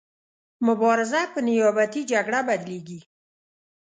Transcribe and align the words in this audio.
مبارزه 0.67 1.21
په 1.33 1.39
نیابتي 1.47 2.01
جګړه 2.11 2.39
بدلیږي. 2.47 2.99